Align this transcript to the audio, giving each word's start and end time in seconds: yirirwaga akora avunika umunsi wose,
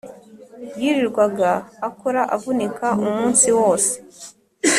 yirirwaga 0.79 1.51
akora 1.87 2.21
avunika 2.35 2.87
umunsi 3.03 3.47
wose, 3.59 3.93